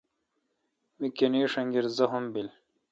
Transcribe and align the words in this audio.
می 0.99 1.07
کنگیݭ 1.17 1.53
انگیر 1.61 1.85
زخم 1.97 2.23
بیل۔ 2.33 2.49